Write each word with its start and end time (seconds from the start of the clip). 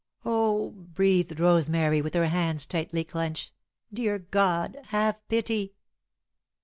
"Oh!" 0.25 0.71
breathed 0.71 1.39
Rosemary, 1.39 2.01
with 2.01 2.15
her 2.15 2.25
hands 2.25 2.65
tightly 2.65 3.03
clenched. 3.03 3.51
"Dear 3.93 4.17
God, 4.17 4.79
have 4.85 5.19
pity!" 5.27 5.75